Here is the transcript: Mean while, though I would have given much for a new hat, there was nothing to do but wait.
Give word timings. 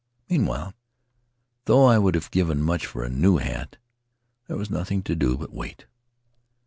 Mean 0.31 0.47
while, 0.47 0.73
though 1.65 1.85
I 1.85 1.99
would 1.99 2.15
have 2.15 2.31
given 2.31 2.59
much 2.63 2.87
for 2.87 3.03
a 3.03 3.07
new 3.11 3.37
hat, 3.37 3.77
there 4.47 4.57
was 4.57 4.71
nothing 4.71 5.03
to 5.03 5.15
do 5.15 5.37
but 5.37 5.53
wait. 5.53 5.85